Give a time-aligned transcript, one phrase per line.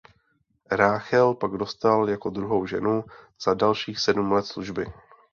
[0.71, 3.03] Ráchel pak dostal jako druhou ženu
[3.45, 4.87] za dalších sedm let služby.